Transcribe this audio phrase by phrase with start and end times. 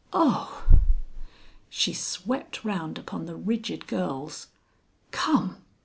[0.13, 0.67] "Oh!"
[1.69, 4.47] She swept round upon the rigid girls.
[5.11, 5.57] "Come!"